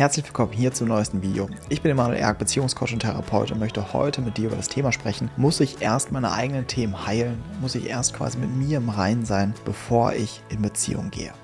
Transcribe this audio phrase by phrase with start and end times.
[0.00, 1.50] Herzlich willkommen hier zum neuesten Video.
[1.68, 4.92] Ich bin Emanuel Erk, Beziehungscoach und Therapeut und möchte heute mit dir über das Thema
[4.92, 5.30] sprechen.
[5.36, 7.42] Muss ich erst meine eigenen Themen heilen?
[7.60, 11.34] Muss ich erst quasi mit mir im Reinen sein, bevor ich in Beziehung gehe?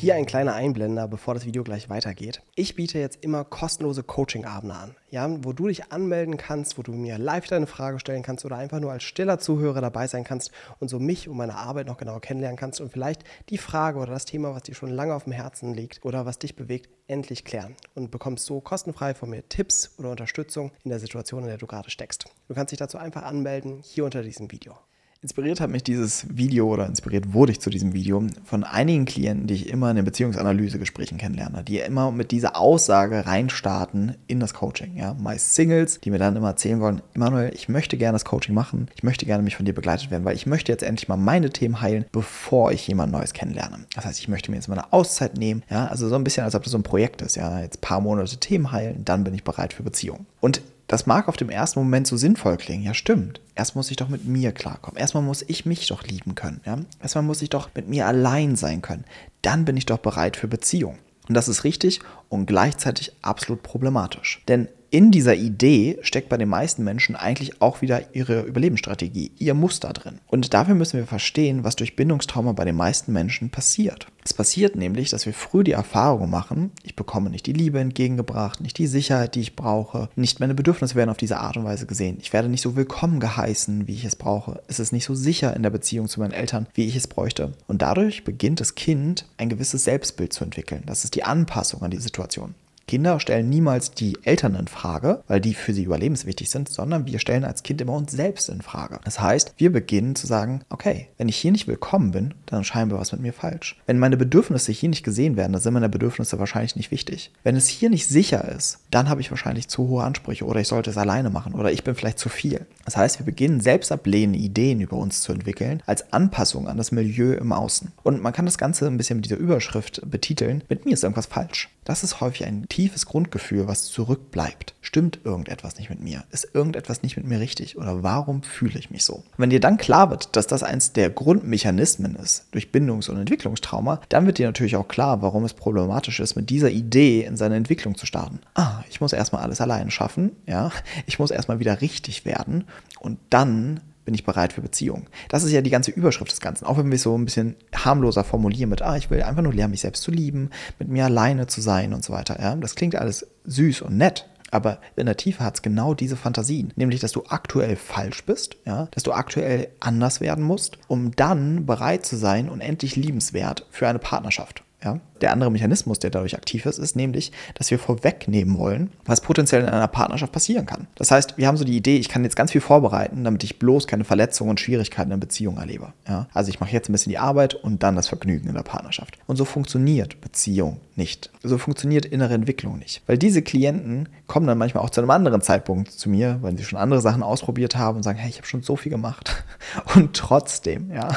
[0.00, 2.40] Hier ein kleiner Einblender, bevor das Video gleich weitergeht.
[2.54, 6.92] Ich biete jetzt immer kostenlose Coaching-Abende an, ja, wo du dich anmelden kannst, wo du
[6.92, 10.52] mir live deine Frage stellen kannst oder einfach nur als stiller Zuhörer dabei sein kannst
[10.78, 14.12] und so mich und meine Arbeit noch genauer kennenlernen kannst und vielleicht die Frage oder
[14.12, 17.44] das Thema, was dir schon lange auf dem Herzen liegt oder was dich bewegt, endlich
[17.44, 21.58] klären und bekommst so kostenfrei von mir Tipps oder Unterstützung in der Situation, in der
[21.58, 22.26] du gerade steckst.
[22.46, 24.78] Du kannst dich dazu einfach anmelden hier unter diesem Video.
[25.20, 29.48] Inspiriert hat mich dieses Video oder inspiriert wurde ich zu diesem Video von einigen Klienten,
[29.48, 34.54] die ich immer in den Beziehungsanalysegesprächen kennenlerne, die immer mit dieser Aussage reinstarten in das
[34.54, 34.96] Coaching.
[34.96, 35.14] Ja?
[35.14, 38.86] Meist Singles, die mir dann immer erzählen wollen, Emanuel, ich möchte gerne das Coaching machen,
[38.94, 41.50] ich möchte gerne mich von dir begleitet werden, weil ich möchte jetzt endlich mal meine
[41.50, 43.86] Themen heilen, bevor ich jemand Neues kennenlerne.
[43.96, 46.44] Das heißt, ich möchte mir jetzt mal eine Auszeit nehmen, ja, also so ein bisschen,
[46.44, 49.24] als ob das so ein Projekt ist, ja, jetzt ein paar Monate Themen heilen, dann
[49.24, 50.26] bin ich bereit für Beziehung.
[50.38, 52.82] Und das mag auf dem ersten Moment so sinnvoll klingen.
[52.82, 53.40] Ja, stimmt.
[53.54, 54.98] Erst muss ich doch mit mir klarkommen.
[54.98, 56.60] Erstmal muss ich mich doch lieben können.
[56.64, 56.78] Ja?
[57.00, 59.04] Erstmal muss ich doch mit mir allein sein können.
[59.42, 60.98] Dann bin ich doch bereit für Beziehung.
[61.28, 62.00] Und das ist richtig
[62.30, 64.42] und gleichzeitig absolut problematisch.
[64.48, 69.54] Denn in dieser Idee steckt bei den meisten Menschen eigentlich auch wieder ihre Überlebensstrategie, ihr
[69.54, 70.20] Muster drin.
[70.26, 74.06] Und dafür müssen wir verstehen, was durch Bindungstrauma bei den meisten Menschen passiert.
[74.24, 78.60] Es passiert nämlich, dass wir früh die Erfahrung machen, ich bekomme nicht die Liebe entgegengebracht,
[78.60, 81.86] nicht die Sicherheit, die ich brauche, nicht meine Bedürfnisse werden auf diese Art und Weise
[81.86, 82.18] gesehen.
[82.20, 84.62] Ich werde nicht so willkommen geheißen, wie ich es brauche.
[84.68, 87.52] Es ist nicht so sicher in der Beziehung zu meinen Eltern, wie ich es bräuchte.
[87.66, 90.82] Und dadurch beginnt das Kind ein gewisses Selbstbild zu entwickeln.
[90.86, 92.54] Das ist die Anpassung an die Situation.
[92.88, 97.18] Kinder stellen niemals die Eltern in Frage, weil die für sie überlebenswichtig sind, sondern wir
[97.18, 98.98] stellen als Kind immer uns selbst in Frage.
[99.04, 102.98] Das heißt, wir beginnen zu sagen, okay, wenn ich hier nicht willkommen bin, dann scheinbar
[102.98, 103.78] was mit mir falsch.
[103.86, 107.30] Wenn meine Bedürfnisse hier nicht gesehen werden, dann sind meine Bedürfnisse wahrscheinlich nicht wichtig.
[107.44, 110.68] Wenn es hier nicht sicher ist, dann habe ich wahrscheinlich zu hohe Ansprüche oder ich
[110.68, 112.66] sollte es alleine machen oder ich bin vielleicht zu viel.
[112.86, 116.90] Das heißt, wir beginnen selbst ablehnende Ideen über uns zu entwickeln als Anpassung an das
[116.90, 117.92] Milieu im Außen.
[118.02, 121.26] Und man kann das Ganze ein bisschen mit dieser Überschrift betiteln, mit mir ist irgendwas
[121.26, 121.68] falsch.
[121.84, 124.72] Das ist häufig ein tiefes Grundgefühl, was zurückbleibt.
[124.82, 126.22] Stimmt irgendetwas nicht mit mir?
[126.30, 127.76] Ist irgendetwas nicht mit mir richtig?
[127.76, 129.24] Oder warum fühle ich mich so?
[129.36, 134.00] wenn dir dann klar wird, dass das eins der Grundmechanismen ist durch Bindungs- und Entwicklungstrauma,
[134.10, 137.56] dann wird dir natürlich auch klar, warum es problematisch ist, mit dieser Idee in seine
[137.56, 138.38] Entwicklung zu starten.
[138.54, 140.70] Ah, ich muss erstmal alles alleine schaffen, ja.
[141.06, 142.62] Ich muss erstmal wieder richtig werden
[143.00, 145.04] und dann bin ich bereit für Beziehung.
[145.28, 146.64] Das ist ja die ganze Überschrift des Ganzen.
[146.64, 149.52] Auch wenn wir es so ein bisschen harmloser formulieren mit, ah, ich will einfach nur
[149.52, 150.48] lernen, mich selbst zu lieben,
[150.78, 152.40] mit mir alleine zu sein und so weiter.
[152.40, 152.56] Ja?
[152.56, 154.26] Das klingt alles süß und nett.
[154.50, 158.56] Aber in der Tiefe hat es genau diese Fantasien, nämlich dass du aktuell falsch bist,
[158.64, 163.66] ja, dass du aktuell anders werden musst, um dann bereit zu sein und endlich liebenswert
[163.70, 164.64] für eine Partnerschaft.
[164.82, 165.00] Ja?
[165.20, 169.62] Der andere Mechanismus, der dadurch aktiv ist, ist nämlich, dass wir vorwegnehmen wollen, was potenziell
[169.62, 170.86] in einer Partnerschaft passieren kann.
[170.94, 173.58] Das heißt, wir haben so die Idee, ich kann jetzt ganz viel vorbereiten, damit ich
[173.58, 175.92] bloß keine Verletzungen und Schwierigkeiten in Beziehung erlebe.
[176.06, 176.28] Ja?
[176.32, 179.18] Also ich mache jetzt ein bisschen die Arbeit und dann das Vergnügen in der Partnerschaft.
[179.26, 181.30] Und so funktioniert Beziehung nicht.
[181.42, 183.02] So funktioniert innere Entwicklung nicht.
[183.06, 186.64] Weil diese Klienten kommen dann manchmal auch zu einem anderen Zeitpunkt zu mir, weil sie
[186.64, 189.44] schon andere Sachen ausprobiert haben und sagen, hey, ich habe schon so viel gemacht.
[189.94, 191.08] Und trotzdem, ja,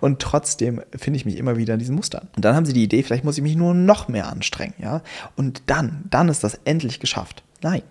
[0.00, 2.28] und trotzdem finde ich mich immer wieder in diesen Mustern.
[2.36, 5.02] Und dann haben sie die Idee, vielleicht muss ich mich nur noch mehr anstrengen, ja.
[5.34, 7.42] Und dann, dann ist das endlich geschafft.
[7.62, 7.82] Nein.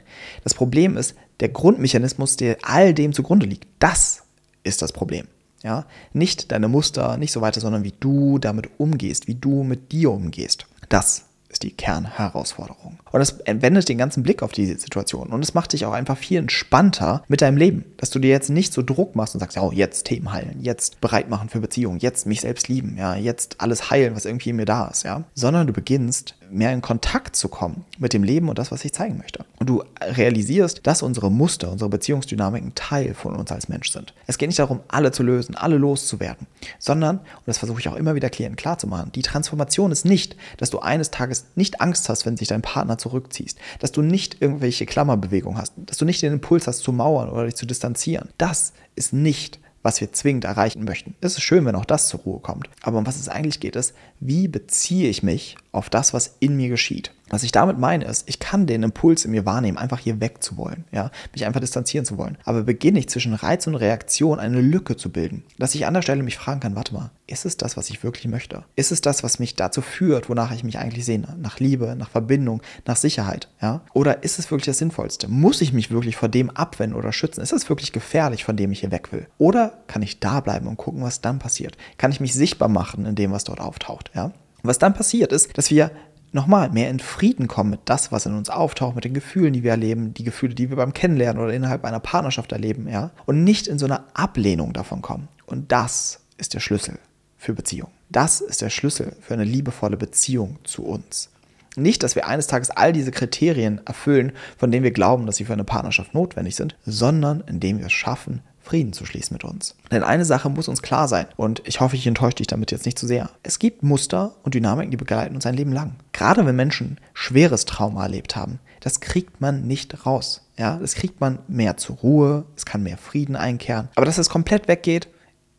[0.43, 4.23] Das Problem ist, der Grundmechanismus, der all dem zugrunde liegt, das
[4.63, 5.27] ist das Problem.
[5.63, 9.91] Ja, nicht deine Muster, nicht so weiter, sondern wie du damit umgehst, wie du mit
[9.91, 10.67] dir umgehst.
[10.87, 12.99] Das ist die Kernherausforderung.
[13.11, 15.29] Und es wendet den ganzen Blick auf die Situation.
[15.29, 17.85] Und es macht dich auch einfach viel entspannter mit deinem Leben.
[17.97, 20.99] Dass du dir jetzt nicht so Druck machst und sagst, oh, jetzt Themen heilen, jetzt
[21.01, 24.57] bereit machen für Beziehungen, jetzt mich selbst lieben, ja, jetzt alles heilen, was irgendwie in
[24.57, 25.23] mir da ist, ja.
[25.33, 28.93] Sondern du beginnst mehr in Kontakt zu kommen mit dem Leben und das, was ich
[28.93, 29.45] zeigen möchte.
[29.59, 34.13] Und du realisierst, dass unsere Muster, unsere Beziehungsdynamiken Teil von uns als Mensch sind.
[34.27, 36.47] Es geht nicht darum, alle zu lösen, alle loszuwerden,
[36.79, 40.69] sondern, und das versuche ich auch immer wieder Klienten klarzumachen, die Transformation ist nicht, dass
[40.69, 44.85] du eines Tages nicht Angst hast, wenn sich dein Partner zurückziehst, dass du nicht irgendwelche
[44.85, 48.29] Klammerbewegungen hast, dass du nicht den Impuls hast zu mauern oder dich zu distanzieren.
[48.37, 51.15] Das ist nicht was wir zwingend erreichen möchten.
[51.21, 52.69] Es ist schön, wenn auch das zur Ruhe kommt.
[52.81, 56.57] Aber um was es eigentlich geht, ist, wie beziehe ich mich auf das, was in
[56.57, 57.13] mir geschieht?
[57.29, 60.41] Was ich damit meine ist, ich kann den Impuls in mir wahrnehmen, einfach hier weg
[60.41, 62.37] zu wollen, ja, mich einfach distanzieren zu wollen.
[62.45, 66.01] Aber beginne ich zwischen Reiz und Reaktion eine Lücke zu bilden, dass ich an der
[66.01, 68.63] Stelle mich fragen kann, warte mal, ist es das, was ich wirklich möchte?
[68.75, 71.35] Ist es das, was mich dazu führt, wonach ich mich eigentlich sehne?
[71.39, 73.81] Nach Liebe, nach Verbindung, nach Sicherheit, ja?
[73.93, 75.27] Oder ist es wirklich das Sinnvollste?
[75.27, 77.41] Muss ich mich wirklich vor dem abwenden oder schützen?
[77.41, 79.27] Ist es wirklich gefährlich, von dem ich hier weg will?
[79.37, 81.77] Oder kann ich da bleiben und gucken, was dann passiert?
[81.97, 84.31] Kann ich mich sichtbar machen in dem, was dort auftaucht, ja?
[84.63, 85.91] was dann passiert ist, dass wir
[86.31, 89.63] nochmal mehr in Frieden kommen mit das, was in uns auftaucht, mit den Gefühlen, die
[89.63, 93.43] wir erleben, die Gefühle, die wir beim Kennenlernen oder innerhalb einer Partnerschaft erleben, ja, und
[93.43, 95.27] nicht in so einer Ablehnung davon kommen.
[95.45, 96.99] Und das ist der Schlüssel
[97.37, 97.89] für Beziehung.
[98.09, 101.29] Das ist der Schlüssel für eine liebevolle Beziehung zu uns.
[101.75, 105.45] Nicht, dass wir eines Tages all diese Kriterien erfüllen, von denen wir glauben, dass sie
[105.45, 109.75] für eine Partnerschaft notwendig sind, sondern indem wir es schaffen, Frieden zu schließen mit uns.
[109.91, 112.85] Denn eine Sache muss uns klar sein, und ich hoffe, ich enttäusche dich damit jetzt
[112.85, 113.29] nicht zu sehr.
[113.43, 115.95] Es gibt Muster und Dynamiken, die begleiten uns ein Leben lang.
[116.11, 120.41] Gerade wenn Menschen schweres Trauma erlebt haben, das kriegt man nicht raus.
[120.57, 123.89] Ja, das kriegt man mehr zur Ruhe, es kann mehr Frieden einkehren.
[123.95, 125.07] Aber dass es komplett weggeht,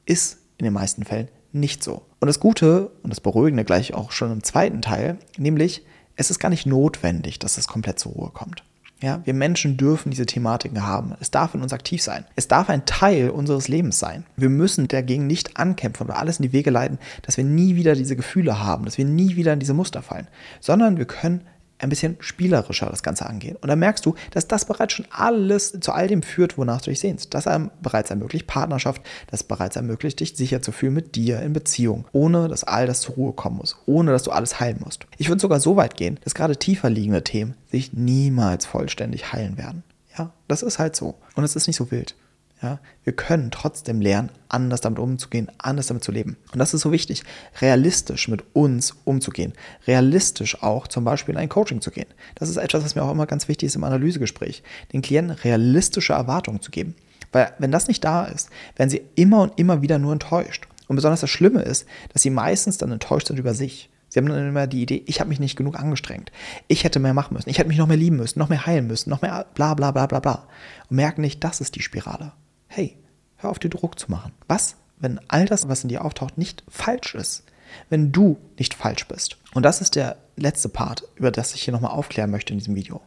[0.07, 2.03] ist in den meisten Fällen nicht so.
[2.21, 5.85] Und das Gute und das Beruhigende gleich auch schon im zweiten Teil, nämlich
[6.17, 8.65] es ist gar nicht notwendig, dass es komplett zur Ruhe kommt.
[9.01, 11.15] Ja, wir Menschen dürfen diese Thematiken haben.
[11.21, 12.25] Es darf in uns aktiv sein.
[12.35, 14.25] Es darf ein Teil unseres Lebens sein.
[14.37, 17.95] Wir müssen dagegen nicht ankämpfen oder alles in die Wege leiten, dass wir nie wieder
[17.95, 20.27] diese Gefühle haben, dass wir nie wieder in diese Muster fallen,
[20.59, 21.43] sondern wir können
[21.79, 23.57] ein bisschen spielerischer das Ganze angehen.
[23.57, 26.91] Und dann merkst du, dass das bereits schon alles zu all dem führt, wonach du
[26.91, 27.35] dich sehnst.
[27.35, 27.49] Das
[27.83, 32.49] bereits ermöglicht Partnerschaft, das bereits ermöglicht, dich sicher zu fühlen mit dir in Beziehung, ohne
[32.49, 35.07] dass all das zur Ruhe kommen muss, ohne dass du alles heilen musst.
[35.19, 39.57] Ich würde sogar so weit gehen, dass gerade tiefer liegende Themen sich niemals vollständig heilen
[39.57, 39.85] werden.
[40.17, 41.15] Ja, das ist halt so.
[41.37, 42.17] Und es ist nicht so wild.
[42.61, 46.37] Ja, wir können trotzdem lernen, anders damit umzugehen, anders damit zu leben.
[46.53, 47.23] Und das ist so wichtig,
[47.61, 49.53] realistisch mit uns umzugehen,
[49.87, 52.09] realistisch auch zum Beispiel in ein Coaching zu gehen.
[52.35, 56.15] Das ist etwas, was mir auch immer ganz wichtig ist im Analysegespräch, den Klienten realistische
[56.15, 56.97] Erwartungen zu geben.
[57.31, 60.67] Weil wenn das nicht da ist, werden sie immer und immer wieder nur enttäuscht.
[60.89, 63.89] Und besonders das Schlimme ist, dass sie meistens dann enttäuscht sind über sich.
[64.09, 66.33] Sie haben dann immer die Idee, ich habe mich nicht genug angestrengt.
[66.67, 67.51] Ich hätte mehr machen müssen.
[67.51, 69.93] Ich hätte mich noch mehr lieben müssen, noch mehr heilen müssen, noch mehr bla bla
[69.93, 70.49] bla bla bla.
[70.89, 72.33] Und merken nicht, das ist die Spirale
[72.69, 72.97] hey,
[73.37, 74.33] hör auf dir Druck zu machen.
[74.47, 77.45] Was, wenn all das, was in dir auftaucht, nicht falsch ist?
[77.91, 79.37] Wenn du nicht falsch bist.
[79.53, 82.75] Und das ist der letzte Part, über das ich hier nochmal aufklären möchte in diesem
[82.75, 83.01] Video.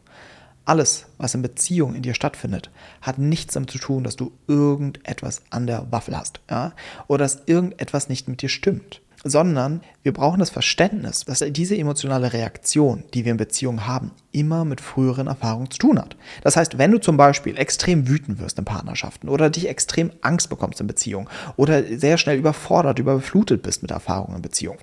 [0.65, 2.69] Alles, was in Beziehung in dir stattfindet,
[3.01, 6.39] hat nichts damit zu tun, dass du irgendetwas an der Waffel hast.
[6.49, 6.73] Ja?
[7.07, 12.33] Oder dass irgendetwas nicht mit dir stimmt sondern wir brauchen das Verständnis, dass diese emotionale
[12.33, 16.15] Reaktion, die wir in Beziehungen haben, immer mit früheren Erfahrungen zu tun hat.
[16.43, 20.49] Das heißt, wenn du zum Beispiel extrem wütend wirst in Partnerschaften oder dich extrem Angst
[20.49, 24.79] bekommst in Beziehungen oder sehr schnell überfordert, überflutet bist mit Erfahrungen in Beziehungen,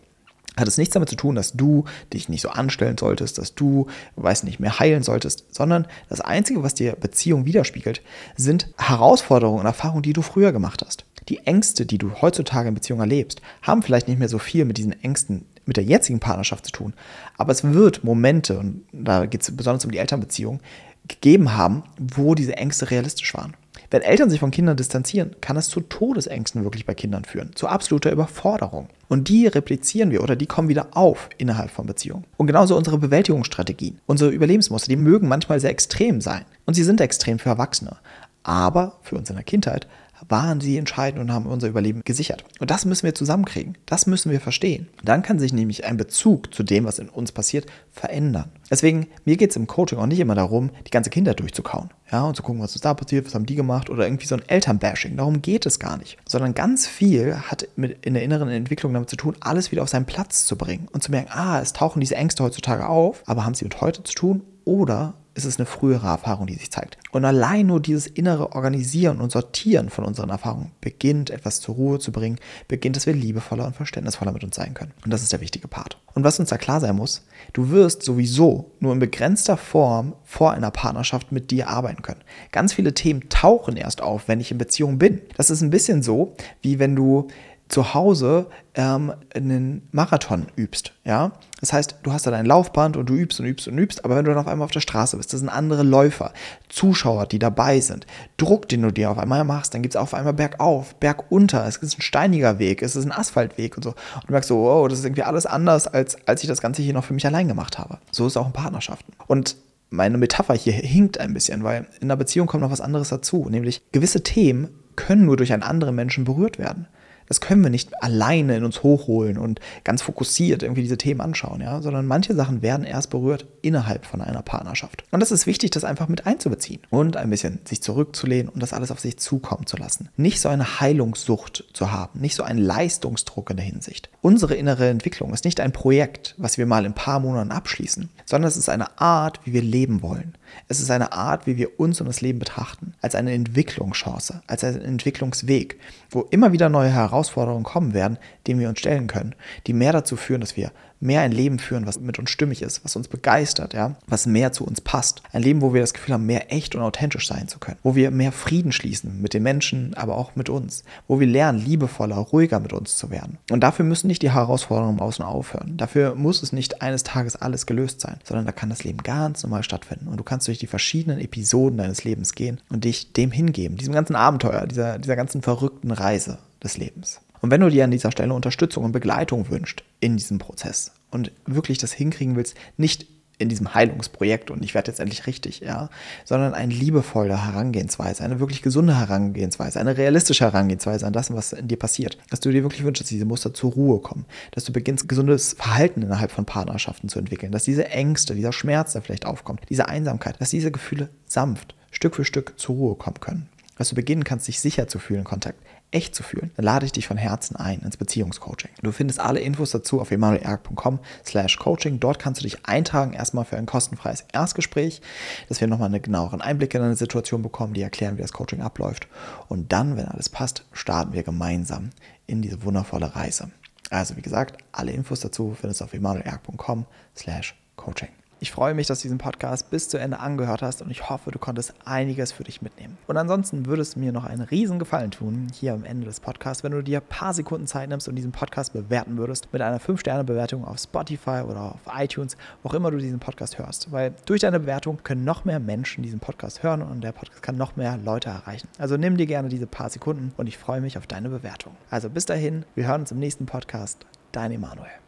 [0.56, 3.87] hat es nichts damit zu tun, dass du dich nicht so anstellen solltest, dass du,
[4.17, 8.02] weiß nicht, mehr heilen solltest, sondern das Einzige, was dir Beziehung widerspiegelt,
[8.37, 12.75] sind Herausforderungen und Erfahrungen, die du früher gemacht hast die Ängste, die du heutzutage in
[12.75, 16.64] Beziehungen erlebst, haben vielleicht nicht mehr so viel mit diesen Ängsten mit der jetzigen Partnerschaft
[16.64, 16.94] zu tun.
[17.36, 20.60] Aber es wird Momente, und da geht es besonders um die Elternbeziehung,
[21.06, 23.54] gegeben haben, wo diese Ängste realistisch waren.
[23.90, 27.69] Wenn Eltern sich von Kindern distanzieren, kann es zu Todesängsten wirklich bei Kindern führen, zu
[27.69, 28.88] absoluter Überforderung.
[29.08, 32.25] Und die replizieren wir oder die kommen wieder auf innerhalb von Beziehungen.
[32.36, 36.44] Und genauso unsere Bewältigungsstrategien, unsere Überlebensmuster, die mögen manchmal sehr extrem sein.
[36.66, 37.96] Und sie sind extrem für Erwachsene.
[38.42, 39.86] Aber für uns in der Kindheit
[40.28, 42.44] waren sie entscheidend und haben unser Überleben gesichert.
[42.58, 43.76] Und das müssen wir zusammenkriegen.
[43.86, 44.88] Das müssen wir verstehen.
[45.04, 48.50] Dann kann sich nämlich ein Bezug zu dem, was in uns passiert, verändern.
[48.70, 51.90] Deswegen, mir geht es im Coaching auch nicht immer darum, die ganze Kinder durchzukauen.
[52.10, 54.34] Ja, und zu gucken, was ist da passiert, was haben die gemacht oder irgendwie so
[54.34, 55.16] ein Elternbashing.
[55.16, 56.16] Darum geht es gar nicht.
[56.26, 59.90] Sondern ganz viel hat mit in der inneren Entwicklung damit zu tun, alles wieder auf
[59.90, 63.44] seinen Platz zu bringen und zu merken, ah, es tauchen diese Ängste heutzutage auf, aber
[63.44, 66.98] haben sie mit heute zu tun oder ist es eine frühere Erfahrung, die sich zeigt.
[67.10, 71.98] Und allein nur dieses innere Organisieren und Sortieren von unseren Erfahrungen beginnt etwas zur Ruhe
[71.98, 74.92] zu bringen, beginnt, dass wir liebevoller und verständnisvoller mit uns sein können.
[75.04, 75.96] Und das ist der wichtige Part.
[76.12, 80.52] Und was uns da klar sein muss, du wirst sowieso nur in begrenzter Form vor
[80.52, 82.20] einer Partnerschaft mit dir arbeiten können.
[82.52, 85.22] Ganz viele Themen tauchen erst auf, wenn ich in Beziehung bin.
[85.37, 87.28] Das ist ein bisschen so, wie wenn du
[87.68, 90.92] zu Hause ähm, einen Marathon übst.
[91.04, 91.32] Ja?
[91.60, 94.16] Das heißt, du hast da dein Laufband und du übst und übst und übst, aber
[94.16, 96.32] wenn du dann auf einmal auf der Straße bist, das sind andere Läufer,
[96.68, 98.06] Zuschauer, die dabei sind,
[98.37, 101.76] Druck, den du dir auf einmal machst, dann gibt es auf einmal bergauf, bergunter, es
[101.76, 103.90] ist ein steiniger Weg, es ist ein Asphaltweg und so.
[103.90, 106.82] Und du merkst so, wow, das ist irgendwie alles anders, als, als ich das Ganze
[106.82, 107.98] hier noch für mich allein gemacht habe.
[108.12, 109.12] So ist es auch in Partnerschaften.
[109.26, 109.56] Und
[109.90, 113.48] meine Metapher hier hinkt ein bisschen, weil in einer Beziehung kommt noch was anderes dazu,
[113.48, 116.88] nämlich gewisse Themen können nur durch einen anderen Menschen berührt werden.
[117.28, 121.61] Das können wir nicht alleine in uns hochholen und ganz fokussiert irgendwie diese Themen anschauen,
[121.61, 125.04] ja, sondern manche Sachen werden erst berührt innerhalb von einer Partnerschaft.
[125.11, 128.73] Und das ist wichtig, das einfach mit einzubeziehen und ein bisschen sich zurückzulehnen und das
[128.73, 130.08] alles auf sich zukommen zu lassen.
[130.16, 134.08] Nicht so eine Heilungssucht zu haben, nicht so einen Leistungsdruck in der Hinsicht.
[134.23, 138.08] Unsere innere Entwicklung ist nicht ein Projekt, was wir mal in ein paar Monaten abschließen,
[138.25, 140.35] sondern es ist eine Art, wie wir leben wollen.
[140.66, 144.64] Es ist eine Art, wie wir uns und das Leben betrachten, als eine Entwicklungschance, als
[144.64, 145.78] einen Entwicklungsweg,
[146.11, 147.17] wo immer wieder neue Herausforderungen
[147.62, 149.34] kommen werden, denen wir uns stellen können,
[149.66, 152.84] die mehr dazu führen, dass wir mehr ein Leben führen, was mit uns stimmig ist,
[152.84, 155.22] was uns begeistert, ja, was mehr zu uns passt.
[155.32, 157.94] Ein Leben, wo wir das Gefühl haben, mehr echt und authentisch sein zu können, wo
[157.94, 162.16] wir mehr Frieden schließen mit den Menschen, aber auch mit uns, wo wir lernen, liebevoller,
[162.16, 163.38] ruhiger mit uns zu werden.
[163.50, 165.76] Und dafür müssen nicht die Herausforderungen im Außen aufhören.
[165.76, 169.42] Dafür muss es nicht eines Tages alles gelöst sein, sondern da kann das Leben ganz
[169.42, 170.08] normal stattfinden.
[170.08, 173.94] Und du kannst durch die verschiedenen Episoden deines Lebens gehen und dich dem hingeben, diesem
[173.94, 177.20] ganzen Abenteuer, dieser, dieser ganzen verrückten Reise des Lebens.
[177.40, 181.32] Und wenn du dir an dieser Stelle Unterstützung und Begleitung wünschst in diesem Prozess und
[181.46, 183.06] wirklich das hinkriegen willst, nicht
[183.38, 185.90] in diesem Heilungsprojekt und ich werde jetzt endlich richtig, ja,
[186.24, 191.68] sondern eine liebevolle Herangehensweise, eine wirklich gesunde Herangehensweise, eine realistische Herangehensweise an das, was in
[191.68, 192.18] dir passiert.
[192.30, 195.52] Dass du dir wirklich wünschst, dass diese Muster zur Ruhe kommen, dass du beginnst, gesundes
[195.52, 199.88] Verhalten innerhalb von Partnerschaften zu entwickeln, dass diese Ängste, dieser Schmerz, der vielleicht aufkommt, diese
[199.88, 203.48] Einsamkeit, dass diese Gefühle sanft, Stück für Stück zur Ruhe kommen können.
[203.76, 206.92] Dass du beginnen kannst, dich sicher zu fühlen, Kontakt echt zu fühlen, dann lade ich
[206.92, 208.71] dich von Herzen ein ins Beziehungscoaching.
[208.83, 211.99] Du findest alle Infos dazu auf emanuelerg.com slash coaching.
[212.00, 215.00] Dort kannst du dich eintragen erstmal für ein kostenfreies Erstgespräch,
[215.49, 218.61] dass wir nochmal einen genaueren Einblick in deine Situation bekommen, die erklären, wie das Coaching
[218.61, 219.09] abläuft.
[219.49, 221.90] Und dann, wenn alles passt, starten wir gemeinsam
[222.26, 223.50] in diese wundervolle Reise.
[223.90, 226.85] Also wie gesagt, alle Infos dazu findest du auf emanuelerg.com
[227.16, 228.11] slash coaching.
[228.40, 231.33] Ich freue mich, dass du diesen Podcast bis zu Ende angehört hast und ich hoffe,
[231.33, 232.97] du konntest einiges für dich mitnehmen.
[233.09, 236.62] Und ansonsten würde es mir noch einen riesen Gefallen tun, hier am Ende des Podcasts,
[236.62, 239.80] wenn du dir ein paar Sekunden Zeit nimmst und diesen Podcast bewerten würdest mit einer
[239.80, 243.90] 5-Sterne-Bewertung auf Spotify oder auf iTunes, wo auch immer du diesen Podcast hörst.
[243.90, 247.57] Weil durch deine Bewertung können noch mehr Menschen diesen Podcast hören und der Podcast kann
[247.57, 248.68] noch mehr Leute erreichen.
[248.78, 251.75] Also nimm dir gerne diese paar Sekunden und ich freue mich auf deine Bewertung.
[251.90, 254.07] Also bis dahin, wir hören uns im nächsten Podcast.
[254.30, 255.07] Dein Emanuel.